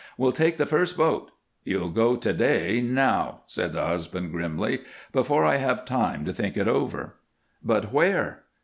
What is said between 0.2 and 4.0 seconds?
take the first boat" "You'll go to day, now," said the